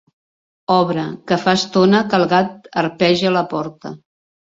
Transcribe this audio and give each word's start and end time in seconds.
Obre, 0.75 1.03
que 1.31 1.37
fa 1.43 1.53
estona 1.59 1.99
que 2.13 2.17
el 2.19 2.25
gat 2.31 2.65
arpeja 2.85 3.35
la 3.37 3.45
porta. 3.53 3.93